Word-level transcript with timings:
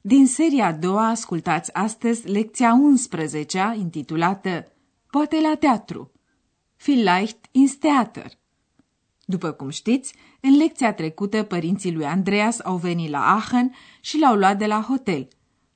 din 0.00 0.26
seria 0.26 0.66
a 0.66 0.72
doua 0.72 1.08
ascultați 1.08 1.74
astăzi 1.74 2.28
lecția 2.28 2.72
11 2.72 3.74
intitulată 3.78 4.72
Poate 5.10 5.40
la 5.40 5.54
teatru. 5.54 6.12
Vielleicht 6.76 7.38
ins 7.50 7.76
Theater. 7.76 8.30
După 9.24 9.52
cum 9.52 9.68
știți, 9.68 10.14
în 10.40 10.56
lecția 10.56 10.92
trecută 10.92 11.42
părinții 11.42 11.92
lui 11.92 12.04
Andreas 12.04 12.60
au 12.60 12.76
venit 12.76 13.10
la 13.10 13.32
Aachen 13.32 13.74
și 14.00 14.18
l-au 14.18 14.36
luat 14.36 14.58
de 14.58 14.66
la 14.66 14.80
hotel. 14.80 15.28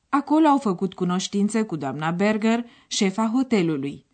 Acolo 0.09 0.47
au 0.47 0.59
făcut 0.59 0.95
cunoștință 0.95 1.65
cu 1.65 1.77
doamna 1.77 2.11
Berger, 2.11 2.67
șefa 2.87 3.31
hotelului. 3.35 4.07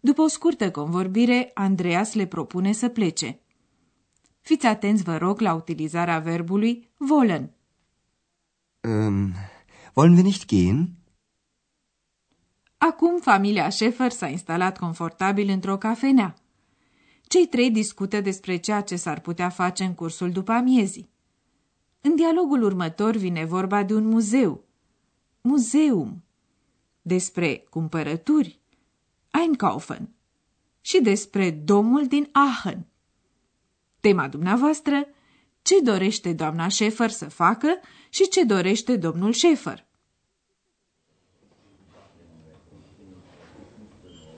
După 0.00 0.22
o 0.22 0.26
scurtă 0.26 0.70
convorbire, 0.70 1.50
Andreas 1.54 2.14
le 2.14 2.26
propune 2.26 2.72
să 2.72 2.88
plece. 2.88 3.40
Fiți 4.40 4.66
atenți, 4.66 5.02
vă 5.02 5.16
rog, 5.16 5.40
la 5.40 5.54
utilizarea 5.54 6.18
verbului 6.18 6.90
wollen. 7.10 7.54
Ähm, 8.80 9.34
wollen 9.94 10.16
wir 10.16 10.24
nicht 10.24 10.48
gehen? 10.48 10.96
Acum 12.78 13.20
familia 13.20 13.68
Șefer 13.68 14.10
s-a 14.10 14.26
instalat 14.26 14.78
confortabil 14.78 15.48
într-o 15.48 15.78
cafenea. 15.78 16.34
Cei 17.22 17.46
trei 17.46 17.70
discută 17.70 18.20
despre 18.20 18.56
ceea 18.56 18.80
ce 18.80 18.96
s-ar 18.96 19.20
putea 19.20 19.48
face 19.48 19.84
în 19.84 19.94
cursul 19.94 20.30
după 20.30 20.52
amiezii. 20.52 21.10
În 22.00 22.16
dialogul 22.16 22.62
următor 22.62 23.16
vine 23.16 23.44
vorba 23.44 23.82
de 23.82 23.94
un 23.94 24.04
muzeu. 24.04 24.64
Muzeum. 25.40 26.24
Despre 27.02 27.66
cumpărături. 27.70 28.60
Einkaufen. 29.30 30.08
Și 30.80 31.00
despre 31.00 31.50
domul 31.50 32.06
din 32.06 32.28
Aachen. 32.32 32.86
Tema 34.00 34.28
dumneavoastră, 34.28 35.06
ce 35.62 35.80
dorește 35.82 36.32
doamna 36.32 36.68
Șefer 36.68 37.10
să 37.10 37.28
facă 37.28 37.80
și 38.08 38.28
ce 38.28 38.44
dorește 38.44 38.96
domnul 38.96 39.32
Șefer. 39.32 39.88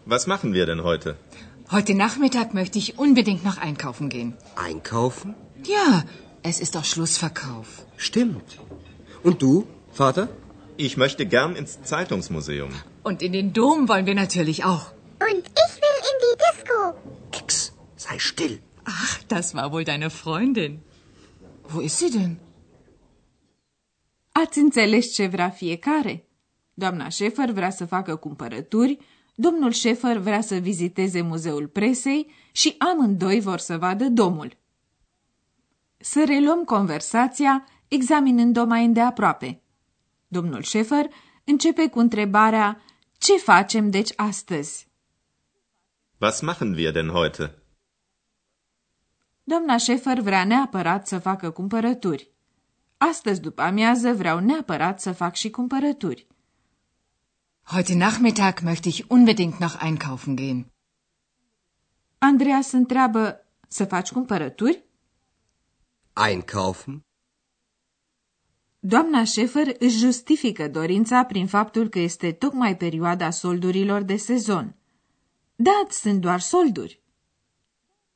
Was 0.04 0.24
machen 0.24 0.52
wir 0.52 0.64
denn 0.64 0.80
heute? 0.80 1.16
Heute 1.70 1.92
Nachmittag 1.94 2.52
möchte 2.52 2.78
ich 2.78 2.92
unbedingt 2.96 3.42
noch 3.44 3.58
einkaufen 3.58 4.08
gehen. 4.08 4.36
Einkaufen? 4.54 5.34
Ja, 5.64 6.04
es 6.42 6.58
ist 6.58 6.74
doch 6.74 6.84
Schlussverkauf. 6.84 7.68
Stimmt. 7.96 8.58
Und 9.22 9.40
du, 9.42 9.66
Vater? 9.92 10.28
Ich 10.76 10.96
möchte 10.96 11.24
gern 11.26 11.54
ins 11.54 11.72
Zeitungsmuseum. 11.82 12.70
Und 13.02 13.22
in 13.22 13.32
den 13.32 13.52
Dom 13.52 13.88
wollen 13.88 14.06
wir 14.06 14.14
natürlich 14.14 14.64
auch. 14.64 14.84
Und 15.30 15.44
ich 15.64 15.72
will 15.82 15.98
in 16.10 16.16
die 16.24 16.36
Disco. 16.44 16.78
Ex, 17.40 17.72
sei 17.96 18.18
still. 18.18 18.60
Ach, 18.84 19.14
das 19.28 19.54
war 19.54 19.70
wohl 19.72 19.84
deine 19.84 20.10
Freundin. 20.10 20.82
Wo 21.70 21.80
ist 21.80 21.96
sie 21.96 22.08
denn? 22.08 22.38
Ați 24.32 24.58
înțeles 24.58 25.14
ce 25.14 25.26
vrea 25.26 25.50
fiecare? 25.50 26.28
Doamna 26.74 27.08
Șefer 27.08 27.50
vrea 27.50 27.70
să 27.70 27.84
facă 27.84 28.16
cumpărături, 28.16 28.98
domnul 29.34 29.70
Șefer 29.70 30.18
vrea 30.18 30.40
să 30.40 30.54
viziteze 30.54 31.20
muzeul 31.20 31.68
presei 31.68 32.30
și 32.52 32.74
amândoi 32.78 33.40
vor 33.40 33.58
să 33.58 33.78
vadă 33.78 34.08
domul. 34.08 34.56
Să 35.96 36.24
reluăm 36.26 36.64
conversația 36.64 37.66
examinând-o 37.88 38.64
mai 38.64 38.84
îndeaproape. 38.84 39.62
Domnul 40.26 40.62
Șefer 40.62 41.06
începe 41.44 41.88
cu 41.88 41.98
întrebarea 41.98 42.82
Ce 43.18 43.36
facem 43.36 43.90
deci 43.90 44.12
astăzi? 44.16 44.88
Was 46.18 46.40
machen 46.40 46.74
wir 46.74 46.92
denn 46.92 47.08
heute? 47.08 47.61
Doamna 49.52 49.76
Șefer 49.76 50.20
vrea 50.20 50.44
neapărat 50.44 51.06
să 51.06 51.18
facă 51.18 51.50
cumpărături. 51.50 52.30
Astăzi 52.96 53.40
după 53.40 53.62
amiază 53.62 54.12
vreau 54.12 54.38
neapărat 54.38 55.00
să 55.00 55.12
fac 55.12 55.34
și 55.34 55.50
cumpărături. 55.50 56.26
Heute 57.62 57.94
Nachmittag 57.94 58.58
möchte 58.60 58.86
ich 58.86 59.04
unbedingt 59.08 59.58
noch 59.58 59.82
einkaufen 59.82 60.36
gehen. 60.36 60.72
Andreas 62.18 62.72
întreabă 62.72 63.46
să 63.68 63.84
faci 63.84 64.10
cumpărături? 64.10 64.84
Einkaufen? 66.28 67.04
Doamna 68.78 69.24
Șefer 69.24 69.74
își 69.78 69.98
justifică 69.98 70.68
dorința 70.68 71.24
prin 71.24 71.46
faptul 71.46 71.88
că 71.88 71.98
este 71.98 72.32
tocmai 72.32 72.76
perioada 72.76 73.30
soldurilor 73.30 74.02
de 74.02 74.16
sezon. 74.16 74.76
Da, 75.54 75.86
sunt 75.90 76.20
doar 76.20 76.40
solduri. 76.40 77.02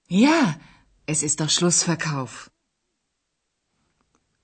Ja, 0.08 0.58
es 1.06 1.20
ist 1.20 1.38
doch 1.38 1.50
Schlussverkauf. 1.50 2.48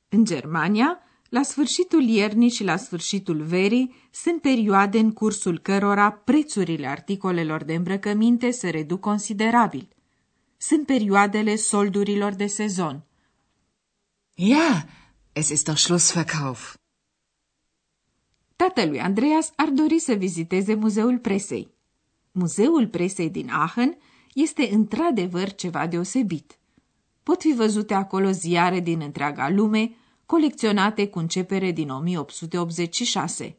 În 0.08 0.24
Germania, 0.24 0.98
la 1.28 1.42
sfârșitul 1.42 2.02
iernii 2.02 2.50
și 2.50 2.64
la 2.64 2.76
sfârșitul 2.76 3.42
verii 3.42 3.94
sunt 4.10 4.40
perioade 4.40 4.98
în 4.98 5.12
cursul 5.12 5.58
cărora 5.58 6.10
prețurile 6.10 6.86
articolelor 6.86 7.64
de 7.64 7.74
îmbrăcăminte 7.74 8.50
se 8.50 8.70
reduc 8.70 9.00
considerabil. 9.00 9.88
Sunt 10.56 10.86
perioadele 10.86 11.56
soldurilor 11.56 12.32
de 12.32 12.46
sezon. 12.46 13.04
Ja, 14.34 14.86
es 15.32 15.48
ist 15.48 15.64
doch 15.64 15.78
Schlussverkauf. 15.78 16.76
Tatălui 18.56 19.00
Andreas 19.00 19.52
ar 19.56 19.68
dori 19.68 19.98
să 19.98 20.12
viziteze 20.12 20.74
Muzeul 20.74 21.18
Presei. 21.18 21.74
Muzeul 22.32 22.88
Presei 22.88 23.30
din 23.30 23.50
Aachen 23.50 23.96
este 24.32 24.68
într-adevăr 24.72 25.52
ceva 25.52 25.86
deosebit. 25.86 26.58
Pot 27.22 27.40
fi 27.40 27.52
văzute 27.52 27.94
acolo 27.94 28.30
ziare 28.30 28.80
din 28.80 29.00
întreaga 29.00 29.48
lume, 29.50 29.94
colecționate 30.26 31.08
cu 31.08 31.18
începere 31.18 31.70
din 31.70 31.88
1886. 31.90 33.56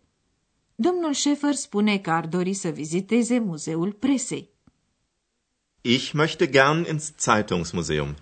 Domnul 0.75 1.13
Șefer 1.13 1.53
spune 1.53 1.97
că 1.97 2.11
ar 2.11 2.27
dori 2.27 2.53
să 2.53 2.69
viziteze 2.69 3.39
Muzeul 3.39 3.91
Presei. 3.91 4.49
Ich 5.81 6.11
möchte 6.13 6.49
gern 6.49 6.85
ins 6.89 7.13
Zeitungsmuseum. 7.19 8.15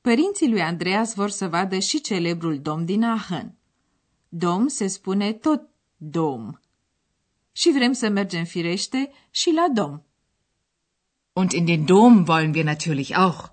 Părinții 0.00 0.50
lui 0.50 0.60
Andreas 0.60 1.14
vor 1.14 1.30
să 1.30 1.48
vadă 1.48 1.78
și 1.78 2.00
celebrul 2.00 2.60
dom 2.60 2.84
din 2.84 3.02
Aachen. 3.02 3.54
Dom 4.28 4.66
se 4.68 4.86
spune 4.86 5.32
tot 5.32 5.62
dom. 5.96 6.52
Și 7.52 7.70
vrem 7.70 7.92
să 7.92 8.08
mergem 8.08 8.44
firește 8.44 9.12
și 9.30 9.50
la 9.50 9.66
dom. 9.72 10.00
Und 11.32 11.52
in 11.52 11.66
den 11.66 11.86
Dom 11.86 12.26
wollen 12.26 12.54
wir 12.54 12.64
natürlich 12.64 13.16
auch. 13.16 13.50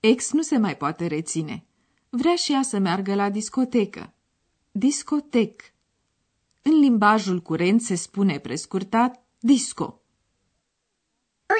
Ex 0.00 0.32
nu 0.32 0.42
se 0.42 0.58
mai 0.58 0.76
poate 0.76 1.06
reține. 1.06 1.64
Vrea 2.10 2.34
și 2.34 2.52
ea 2.52 2.62
să 2.62 2.78
meargă 2.78 3.14
la 3.14 3.30
discotecă. 3.30 4.14
Discotec. 4.70 5.62
În 6.62 6.78
limbajul 6.78 7.40
curent 7.40 7.80
se 7.80 7.94
spune 7.94 8.38
prescurtat 8.38 9.24
disco. 9.38 10.00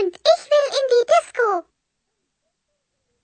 Und 0.01 0.15
ich 0.15 0.43
will 0.51 0.71
in 0.79 0.87
die 0.91 1.05
Disco. 1.15 1.71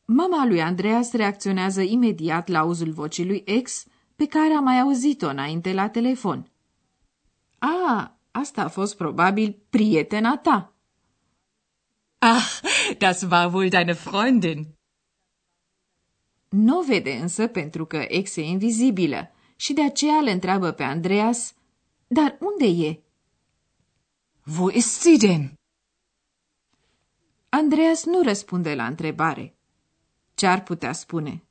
Mama 0.05 0.47
lui 0.47 0.63
Andreas 0.63 1.13
reacționează 1.13 1.81
imediat 1.81 2.49
la 2.49 2.59
auzul 2.59 2.93
vocii 2.93 3.27
lui 3.27 3.43
ex, 3.47 3.85
pe 4.17 4.27
care 4.27 4.53
a 4.53 4.61
mai 4.61 4.81
auzit-o 4.81 5.29
înainte 5.29 5.73
la 5.73 5.89
telefon. 5.89 6.51
A, 7.59 8.19
asta 8.31 8.63
a 8.63 8.69
fost 8.69 8.97
probabil 8.97 9.63
prietena 9.71 10.37
ta. 10.37 10.72
Ach, 12.25 12.63
das 12.99 13.23
war 13.23 13.53
wohl 13.53 13.69
deine 13.69 13.95
Freundin. 13.95 14.77
Nu 16.49 16.79
o 16.79 16.83
vede 16.83 17.13
însă 17.13 17.47
pentru 17.47 17.87
că 17.87 18.05
ex 18.09 18.37
e 18.37 18.43
invizibilă 18.43 19.31
și 19.57 19.73
de 19.73 19.83
aceea 19.85 20.21
le 20.21 20.31
întreabă 20.31 20.71
pe 20.71 20.83
Andreas, 20.83 21.55
dar 22.07 22.39
unde 22.41 22.87
e? 22.87 23.01
Wo 24.59 24.71
ist 24.71 25.01
sie 25.01 25.17
denn? 25.17 25.53
Andreas 27.49 28.05
nu 28.05 28.23
răspunde 28.23 28.75
la 28.75 28.87
întrebare. 28.87 29.55
Ce 30.35 30.47
ar 30.47 30.63
putea 30.63 30.93
spune? 30.93 31.45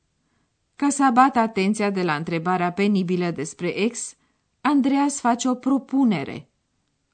Ca 0.75 0.89
să 0.89 1.03
abată 1.05 1.39
atenția 1.39 1.89
de 1.89 2.03
la 2.03 2.15
întrebarea 2.15 2.71
penibilă 2.71 3.31
despre 3.31 3.67
ex, 3.67 4.15
Andreas 4.61 5.19
face 5.19 5.49
o 5.49 5.55
propunere. 5.55 6.49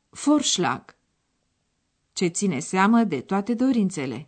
Forschlag. 0.09 0.96
Ce 2.17 2.27
ține 2.27 2.59
seamă 2.59 3.03
de 3.03 3.21
toate 3.21 3.53
dorințele. 3.53 4.27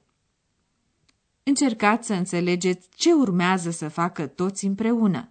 Încercați 1.43 2.07
să 2.07 2.13
înțelegeți 2.13 2.87
ce 2.95 3.13
urmează 3.13 3.69
să 3.69 3.87
facă 3.87 4.27
toți 4.27 4.65
împreună. 4.65 5.29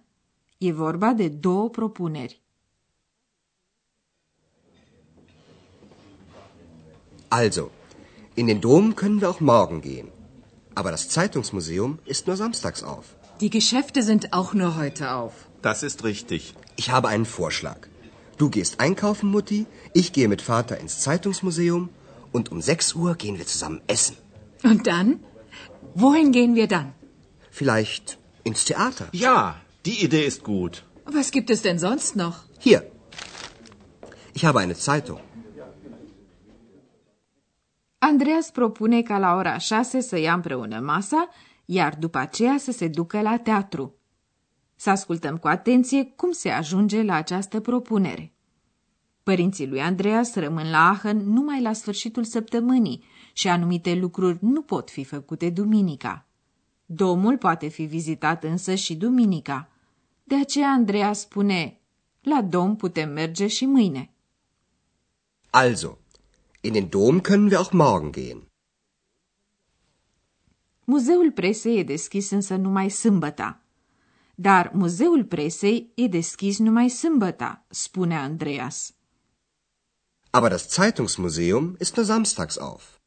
E 0.57 0.71
vorba 0.71 1.13
de 1.13 1.27
două 1.27 1.69
propuneri. 1.69 2.41
Also, 7.27 7.71
in 8.33 8.45
den 8.45 8.59
Dom 8.59 8.93
können 8.93 9.19
wir 9.19 9.27
auch 9.27 9.39
morgen 9.39 9.79
gehen. 9.81 10.09
Aber 10.73 10.91
das 10.91 11.07
Zeitungsmuseum 11.07 11.99
ist 12.03 12.25
nur 12.25 12.35
samstags 12.35 12.81
auf. 12.83 13.05
Die 13.39 13.49
Geschäfte 13.59 14.01
sind 14.01 14.23
auch 14.33 14.53
nur 14.53 14.75
heute 14.81 15.05
auf. 15.13 15.33
Das 15.61 15.81
ist 15.81 16.03
richtig. 16.03 16.41
Ich 16.75 16.87
habe 16.89 17.07
einen 17.07 17.25
Vorschlag. 17.25 17.79
Du 18.37 18.49
gehst 18.49 18.79
einkaufen, 18.79 19.29
Mutti, 19.29 19.65
ich 19.93 20.11
gehe 20.11 20.27
mit 20.27 20.41
Vater 20.41 20.77
ins 20.79 20.99
Zeitungsmuseum 20.99 21.89
und 22.31 22.51
um 22.51 22.61
6 22.61 22.95
Uhr 22.95 23.15
gehen 23.15 23.37
wir 23.37 23.47
zusammen 23.47 23.81
essen. 23.87 24.15
Und 24.63 24.87
dann? 24.87 25.19
Wohin 25.95 26.31
gehen 26.31 26.55
wir 26.55 26.67
dann? 26.67 26.93
Vielleicht 27.51 28.17
ins 28.43 28.65
Theater. 28.65 29.07
Ja, 29.11 29.55
die 29.85 30.03
Idee 30.05 30.25
ist 30.25 30.43
gut. 30.43 30.83
Was 31.05 31.31
gibt 31.31 31.49
es 31.49 31.61
denn 31.61 31.79
sonst 31.79 32.15
noch? 32.15 32.37
Hier. 32.59 32.81
Ich 34.33 34.45
habe 34.45 34.59
eine 34.59 34.75
Zeitung. 34.75 35.19
Andreas 38.01 38.51
propune 38.51 39.01
ca 39.01 39.17
la 39.17 39.35
ora 39.35 39.57
6 39.57 39.99
să 39.99 40.17
ia 40.17 40.33
împreună 40.33 40.79
masa, 40.79 41.29
iar 41.65 41.95
după 41.95 42.17
aceea 42.17 42.57
să 42.57 42.71
se 42.71 42.87
ducă 42.87 43.21
la 43.21 43.37
teatru. 43.37 43.95
Să 44.75 44.89
ascultăm 44.89 45.37
cu 45.37 45.47
atenție 45.47 46.03
cum 46.15 46.31
se 46.31 46.49
ajunge 46.49 47.03
la 47.03 47.13
această 47.13 47.59
propunere. 47.59 48.33
Părinții 49.29 49.67
lui 49.67 49.81
Andreas 49.81 50.35
rămân 50.35 50.69
la 50.69 50.87
Aachen 50.87 51.17
numai 51.17 51.61
la 51.61 51.73
sfârșitul 51.73 52.23
săptămânii 52.23 53.03
și 53.33 53.47
anumite 53.47 53.95
lucruri 53.95 54.37
nu 54.41 54.61
pot 54.61 54.89
fi 54.89 55.03
făcute 55.03 55.49
duminica. 55.49 56.27
Domul 56.85 57.37
poate 57.37 57.67
fi 57.67 57.83
vizitat 57.83 58.43
însă 58.43 58.75
și 58.75 58.95
duminica. 58.95 59.69
De 60.23 60.35
aceea 60.35 60.69
Andreea 60.69 61.13
spune, 61.13 61.79
la 62.21 62.41
dom 62.41 62.75
putem 62.75 63.11
merge 63.11 63.47
și 63.47 63.65
mâine. 63.65 64.13
Also, 65.49 65.97
in 66.61 66.71
den 66.71 66.89
Dom 66.89 67.21
können 67.21 67.49
wir 67.49 67.57
auch 67.57 67.71
morgen 67.71 68.11
gehen. 68.11 68.47
Muzeul 70.83 71.31
presei 71.31 71.77
e 71.79 71.83
deschis 71.83 72.29
însă 72.29 72.55
numai 72.55 72.89
sâmbăta. 72.89 73.61
Dar 74.35 74.71
muzeul 74.73 75.23
presei 75.23 75.91
e 75.95 76.07
deschis 76.07 76.59
numai 76.59 76.89
sâmbăta, 76.89 77.65
spune 77.67 78.17
Andreas. 78.17 78.93
Aber 80.31 80.49
das 80.49 80.67
Zeitungsmuseum 80.69 81.75
ist 81.79 81.95
nur 81.95 82.05
samstags 82.05 82.57
auf. 82.57 82.99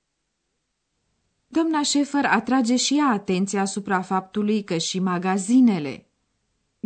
Doamna 1.47 1.83
Șefer 1.83 2.25
atrage 2.25 2.77
și 2.77 2.99
ea 2.99 3.07
atenția 3.07 3.61
asupra 3.61 4.03
faptului 4.03 4.65
că 4.65 4.79
și 4.79 4.99
magazinele, 4.99 6.07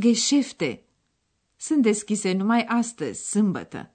Geschäfte, 0.00 0.78
sunt 1.56 1.82
deschise 1.82 2.32
numai 2.32 2.64
astăzi, 2.64 3.28
sâmbătă. 3.28 3.90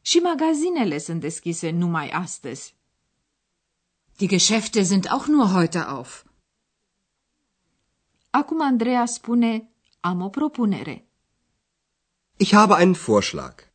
Și 0.00 0.18
magazinele 0.18 0.98
sunt 0.98 1.20
deschise 1.20 1.70
numai 1.70 2.10
astăzi. 2.10 2.74
Die 4.16 4.28
Geschäfte 4.28 4.82
sind 4.82 5.06
auch 5.10 5.26
nur 5.26 5.46
heute 5.46 5.78
auf. 5.78 6.24
Acum 8.30 8.62
Andreea 8.62 9.06
spune, 9.06 9.70
am 10.00 10.20
o 10.20 10.28
propunere. 10.28 11.06
Ich 12.36 12.52
habe 12.52 12.74
einen 12.74 12.94
Vorschlag. 12.94 13.71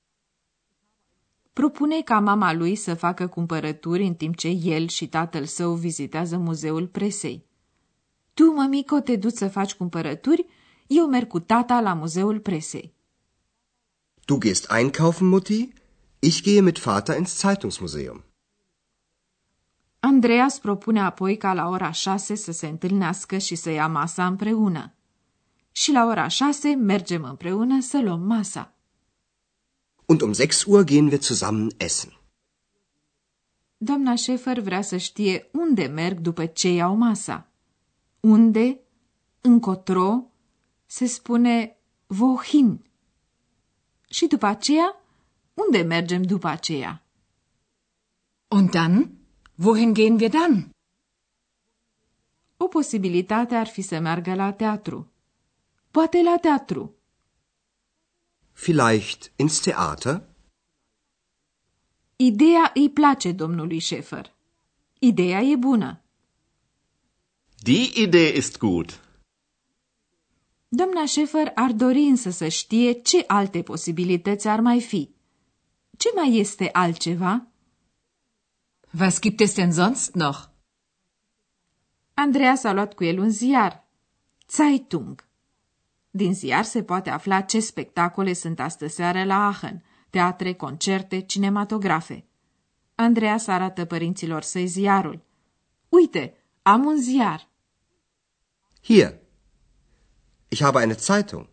Propune 1.58 2.02
ca 2.02 2.20
mama 2.20 2.54
lui 2.54 2.76
să 2.76 2.94
facă 2.94 3.28
cumpărături 3.28 4.04
în 4.04 4.14
timp 4.14 4.36
ce 4.36 4.48
el 4.48 4.88
și 4.88 5.08
tatăl 5.08 5.46
său 5.46 5.74
vizitează 5.74 6.38
muzeul 6.38 6.88
presei. 6.88 7.46
Tu, 8.34 8.44
mămico, 8.44 9.00
te 9.00 9.16
duci 9.16 9.36
să 9.36 9.48
faci 9.48 9.74
cumpărături, 9.74 10.46
eu 10.88 11.08
merg 11.08 11.28
cu 11.28 11.40
tata 11.40 11.80
la 11.80 11.94
muzeul 11.94 12.40
presei. 12.40 12.94
Du 14.26 14.38
gehst 14.38 14.72
einkaufen, 14.72 15.28
Mutti, 15.28 15.70
ich 16.20 16.42
gehe 16.42 16.62
mit 16.62 16.80
Vater 16.80 17.18
ins 17.18 17.40
Zeitungsmuseum. 17.40 18.24
Andreas 20.00 20.60
propune 20.60 21.02
apoi 21.02 21.38
ca 21.38 21.54
la 21.54 21.68
ora 21.68 21.92
șase 21.92 22.36
să 22.36 22.52
se 22.52 22.68
întâlnească 22.68 23.38
și 23.38 23.56
să 23.56 23.70
ia 23.70 23.88
masa 23.88 24.26
împreună. 24.26 24.94
Și 25.72 25.92
la 25.92 26.06
ora 26.06 26.28
șase 26.28 26.70
mergem 26.70 27.24
împreună 27.24 27.82
să 27.82 28.02
luăm 28.02 28.22
masa. 28.22 28.77
Und 30.10 30.22
um 30.22 30.34
6 30.34 30.66
Uhr 30.66 30.84
gehen 30.86 31.12
wir 31.12 31.20
zusammen 31.20 31.70
essen. 31.78 32.12
Doamna 33.78 34.16
Șefer 34.16 34.60
vrea 34.60 34.82
să 34.82 34.98
știe 34.98 35.50
unde 35.52 35.86
merg 35.86 36.20
după 36.20 36.46
ce 36.46 36.70
iau 36.70 36.96
masa. 36.96 37.48
Unde, 38.20 38.80
încotro, 39.42 40.32
se 40.86 41.06
spune 41.06 41.78
vohin. 42.08 42.86
Și 44.10 44.28
după 44.28 44.46
aceea, 44.46 45.02
unde 45.54 45.82
mergem 45.82 46.22
după 46.22 46.48
aceea? 46.48 47.04
Und 48.48 48.70
dann? 48.70 49.12
Wohin 49.56 49.94
gehen 49.94 50.18
wir 50.20 50.30
dann? 50.30 50.70
O 52.58 52.68
posibilitate 52.68 53.56
ar 53.56 53.68
fi 53.68 53.82
să 53.82 54.00
meargă 54.00 54.34
la 54.34 54.52
teatru. 54.54 55.12
Poate 55.92 56.22
la 56.22 56.38
teatru. 56.42 56.97
Vielleicht 58.66 59.32
ins 59.36 59.60
Theater? 59.60 60.22
Ideea 62.16 62.72
îi 62.74 62.90
place 62.90 63.32
domnului 63.32 63.80
Șefer. 63.80 64.36
Ideea 65.00 65.42
e 65.42 65.56
bună. 65.56 66.02
Die 67.64 68.02
Idee 68.04 68.36
ist 68.36 68.58
gut. 68.58 69.02
Doamna 70.68 71.06
Șefer 71.06 71.52
ar 71.56 71.72
dori 71.72 72.02
însă 72.02 72.30
să 72.30 72.48
știe 72.48 72.92
ce 72.92 73.24
alte 73.28 73.62
posibilități 73.62 74.48
ar 74.48 74.60
mai 74.60 74.82
fi. 74.82 75.16
Ce 75.98 76.10
mai 76.16 76.38
este 76.38 76.70
altceva? 76.74 77.48
Was 79.00 79.20
gibt 79.20 79.40
es 79.40 79.54
denn 79.54 79.74
sonst 79.74 80.14
noch? 80.14 80.50
Andreea 82.14 82.56
s-a 82.56 82.74
luat 82.74 82.94
cu 82.94 83.04
el 83.04 83.20
un 83.20 83.30
ziar. 83.30 83.88
Zeitung. 84.50 85.27
Din 86.10 86.34
ziar 86.34 86.64
se 86.64 86.84
poate 86.84 87.10
afla 87.10 87.42
ce 87.42 87.60
spectacole 87.60 88.34
sunt 88.34 88.60
astă 88.60 88.88
seară 88.88 89.24
la 89.24 89.46
Aachen, 89.46 89.84
teatre, 90.10 90.54
concerte, 90.54 91.20
cinematografe. 91.20 92.26
Andreas 92.96 93.48
arată 93.48 93.86
părinților 93.86 94.42
săi 94.42 94.68
ziarul. 94.68 95.26
Uite, 95.90 96.38
am 96.62 96.86
un 96.86 96.98
ziar. 96.98 97.50
Hier. 98.84 99.20
Ich 100.48 100.62
habe 100.62 100.82
eine 100.82 100.94
Zeitung. 100.94 101.50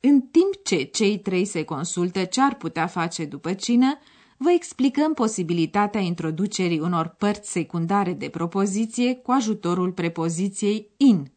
În 0.00 0.20
timp 0.20 0.64
ce 0.64 0.82
cei 0.82 1.18
trei 1.18 1.44
se 1.44 1.64
consultă 1.64 2.24
ce 2.24 2.40
ar 2.40 2.54
putea 2.54 2.86
face 2.86 3.24
după 3.24 3.54
cină, 3.54 3.98
vă 4.36 4.50
explicăm 4.50 5.14
posibilitatea 5.14 6.00
introducerii 6.00 6.80
unor 6.80 7.08
părți 7.08 7.50
secundare 7.50 8.12
de 8.12 8.28
propoziție 8.28 9.14
cu 9.14 9.30
ajutorul 9.30 9.92
prepoziției 9.92 10.90
in. 10.96 11.32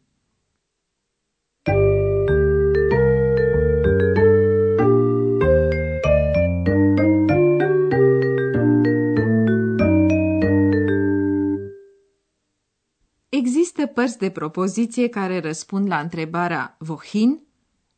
Există 13.40 13.86
părți 13.86 14.18
de 14.18 14.30
propoziție 14.30 15.08
care 15.08 15.40
răspund 15.40 15.86
la 15.86 16.00
întrebarea 16.00 16.76
wohin, 16.88 17.40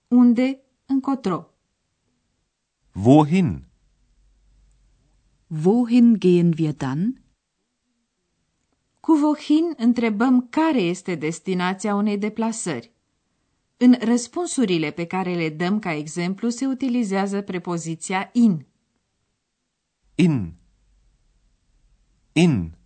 unde, 0.09 0.61
încotro. 0.87 1.47
Wohin? 3.05 3.65
Wohin 5.65 6.19
gehen 6.19 6.53
wir 6.59 6.75
dann? 6.75 7.23
Cu 9.01 9.13
wohin 9.13 9.75
întrebăm 9.77 10.47
care 10.51 10.81
este 10.81 11.15
destinația 11.15 11.95
unei 11.95 12.19
deplasări. 12.19 12.93
În 13.77 13.95
răspunsurile 14.01 14.91
pe 14.91 15.05
care 15.07 15.35
le 15.35 15.49
dăm 15.49 15.79
ca 15.79 15.93
exemplu 15.93 16.49
se 16.49 16.67
utilizează 16.67 17.43
prepoziția 17.43 18.31
in. 18.33 18.67
In. 20.15 20.55
In. 22.33 22.81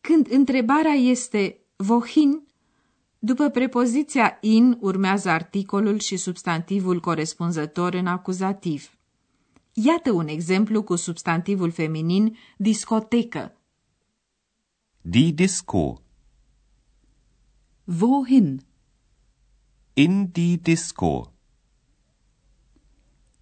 Când 0.00 0.26
întrebarea 0.30 0.92
este 0.92 1.58
wohin, 1.88 2.46
după 3.18 3.48
prepoziția 3.48 4.38
in 4.40 4.76
urmează 4.80 5.28
articolul 5.28 5.98
și 5.98 6.16
substantivul 6.16 7.00
corespunzător 7.00 7.94
în 7.94 8.06
acuzativ. 8.06 8.98
Iată 9.72 10.10
un 10.10 10.28
exemplu 10.28 10.82
cu 10.82 10.96
substantivul 10.96 11.70
feminin 11.70 12.36
discotecă. 12.56 13.56
Die 15.00 15.30
Disco. 15.30 16.02
Wohin? 18.00 18.66
In 19.94 20.30
die 20.30 20.56
Disco. 20.56 21.32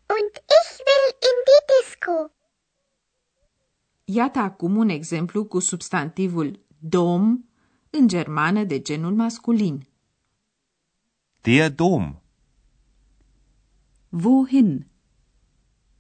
Und 0.09 0.33
ich 0.59 0.69
will 0.87 1.09
in 1.29 1.37
die 1.47 1.63
Disco. 1.75 2.31
Iată 4.09 4.39
acum 4.39 4.77
un 4.77 4.89
exemplu 4.89 5.45
cu 5.45 5.59
substantivul 5.59 6.67
dom 6.79 7.45
în 7.91 8.09
germană 8.09 8.65
de 8.65 8.81
genul 8.81 9.15
masculin. 9.15 9.87
Der 11.41 11.75
Dom. 11.75 12.17
Wohin? 14.09 14.87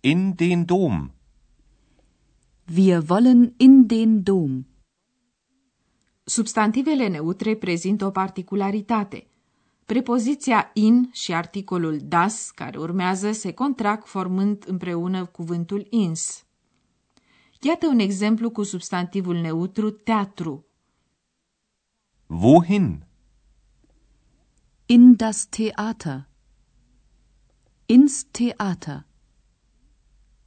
In 0.00 0.34
den 0.34 0.64
Dom. 0.64 1.10
Wir 2.76 3.02
wollen 3.08 3.54
in 3.56 3.86
den 3.86 4.22
Dom. 4.22 4.66
Substantivele 6.24 7.08
neutre 7.08 7.56
prezintă 7.56 8.06
o 8.06 8.10
particularitate. 8.10 9.26
Prepoziția 9.84 10.70
in 10.74 11.10
și 11.12 11.34
articolul 11.34 11.98
das, 12.02 12.50
care 12.50 12.78
urmează, 12.78 13.32
se 13.32 13.52
contrac 13.52 14.04
formând 14.04 14.64
împreună 14.66 15.26
cuvântul 15.26 15.86
ins. 15.90 16.45
Iată 17.60 17.86
un 17.86 17.98
exemplu 17.98 18.50
cu 18.50 18.62
substantivul 18.62 19.36
neutru 19.36 19.90
teatru. 19.90 20.66
Wohin? 22.26 23.04
In 24.86 25.16
das 25.16 25.46
Theater. 25.48 26.28
Ins 27.86 28.24
Theater. 28.30 29.06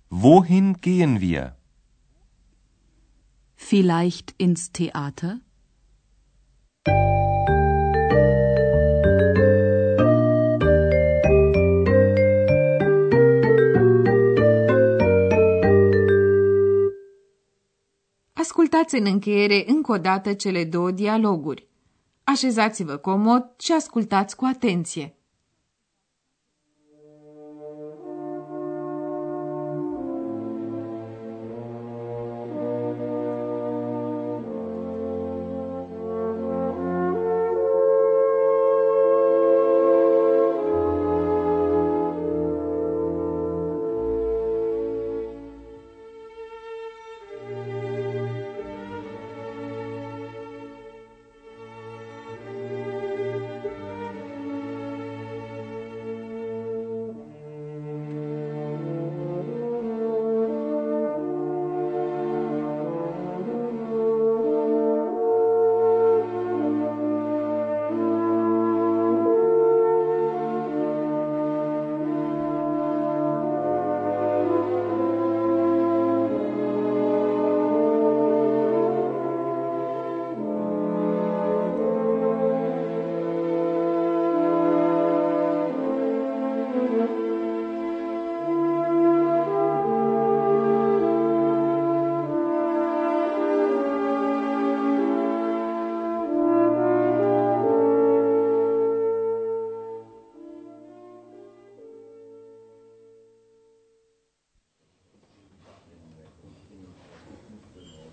Wohin 0.07 0.73
gehen 0.73 1.19
wir? 1.19 1.57
Vielleicht 3.55 4.33
ins 4.37 4.69
Theater? 4.71 5.41
Ascultați 18.89 19.09
în 19.09 19.13
încheiere 19.13 19.63
încă 19.67 19.91
o 19.91 19.97
dată 19.97 20.33
cele 20.33 20.63
două 20.63 20.91
dialoguri. 20.91 21.67
Așezați-vă 22.23 22.97
comod 22.97 23.53
și 23.57 23.71
ascultați 23.71 24.35
cu 24.35 24.45
atenție. 24.45 25.15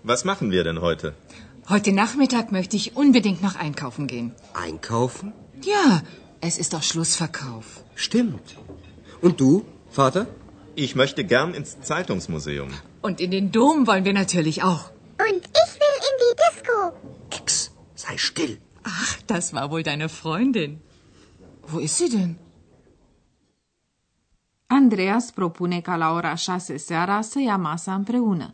Was 0.09 0.23
machen 0.23 0.51
wir 0.51 0.63
denn 0.63 0.79
heute? 0.79 1.07
Heute 1.67 1.91
Nachmittag 1.91 2.51
möchte 2.57 2.77
ich 2.77 2.95
unbedingt 2.95 3.41
noch 3.41 3.55
einkaufen 3.55 4.07
gehen. 4.07 4.27
Einkaufen? 4.53 5.33
Ja, 5.63 6.01
es 6.39 6.57
ist 6.57 6.71
doch 6.73 6.83
Schlussverkauf. 6.89 7.65
Stimmt. 7.93 8.55
Und 9.19 9.41
du, 9.41 9.65
Vater? 9.89 10.27
Ich 10.75 10.95
möchte 10.95 11.25
gern 11.25 11.53
ins 11.53 11.71
Zeitungsmuseum. 11.81 12.69
Und 13.01 13.19
in 13.19 13.31
den 13.31 13.51
Dom 13.51 13.85
wollen 13.85 14.05
wir 14.05 14.13
natürlich 14.13 14.63
auch. 14.63 14.91
Und 15.27 15.41
ich 15.61 15.71
will 15.81 15.97
in 16.09 16.15
die 16.23 16.35
Disco. 16.43 16.77
Ex, 17.37 17.71
sei 17.95 18.15
still. 18.17 18.57
Ach, 18.83 19.17
das 19.27 19.53
war 19.53 19.71
wohl 19.71 19.83
deine 19.83 20.07
Freundin. 20.07 20.79
Wo 21.67 21.79
ist 21.79 21.97
sie 21.97 22.09
denn? 22.09 22.37
Andreas 24.69 25.33
propune 25.33 25.81
ca 25.81 25.95
la 25.97 26.13
ora 26.13 26.35
6 26.35 26.77
seara 26.77 27.21
să 27.21 27.39
ia 27.39 27.57
masa 27.57 27.93
împreună. 27.93 28.53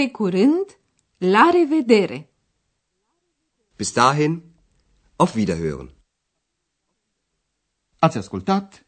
Pe 0.00 0.10
curând, 0.10 0.78
la 1.18 1.50
revedere! 1.52 2.30
Bis 3.76 3.92
dahin, 3.92 4.42
auf 5.16 5.34
Wiederhören. 5.34 5.90
Ați 7.98 8.18
ascultat 8.18 8.86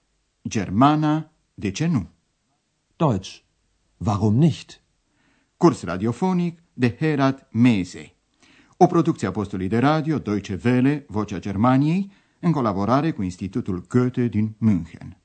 Germana, 0.48 1.32
de 1.54 1.70
ce 1.70 1.86
nu? 1.86 2.08
Deutsch. 2.96 3.42
Warum 3.96 4.34
nicht? 4.34 4.80
Curs 5.56 5.82
radiofonic 5.82 6.62
de 6.72 6.96
Herat 6.98 7.48
Mese. 7.50 8.14
O 8.76 8.86
producție 8.86 9.26
a 9.26 9.30
postului 9.30 9.68
de 9.68 9.78
radio 9.78 10.18
Deutsche 10.18 10.60
Welle, 10.64 11.04
Vocea 11.08 11.38
Germaniei, 11.38 12.12
în 12.40 12.52
colaborare 12.52 13.12
cu 13.12 13.22
Institutul 13.22 13.86
Goethe 13.88 14.26
din 14.26 14.54
München. 14.58 15.21